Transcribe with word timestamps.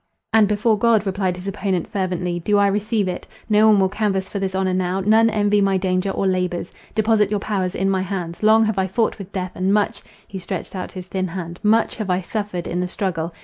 "And 0.33 0.47
before 0.47 0.79
God," 0.79 1.05
replied 1.05 1.35
his 1.35 1.47
opponent, 1.47 1.87
fervently, 1.87 2.39
"do 2.39 2.57
I 2.57 2.65
receive 2.65 3.07
it! 3.07 3.27
No 3.47 3.67
one 3.67 3.79
will 3.79 3.87
canvass 3.87 4.27
for 4.29 4.39
this 4.39 4.55
honour 4.55 4.73
now—none 4.73 5.29
envy 5.29 5.61
my 5.61 5.77
danger 5.77 6.09
or 6.09 6.25
labours. 6.25 6.73
Deposit 6.95 7.29
your 7.29 7.39
powers 7.39 7.75
in 7.75 7.87
my 7.87 8.01
hands. 8.01 8.41
Long 8.41 8.65
have 8.65 8.79
I 8.79 8.87
fought 8.87 9.19
with 9.19 9.31
death, 9.31 9.51
and 9.53 9.71
much" 9.71 10.01
(he 10.27 10.39
stretched 10.39 10.75
out 10.75 10.93
his 10.93 11.05
thin 11.07 11.27
hand) 11.27 11.59
"much 11.61 11.97
have 11.97 12.09
I 12.09 12.21
suffered 12.21 12.65
in 12.65 12.79
the 12.79 12.87
struggle. 12.87 13.31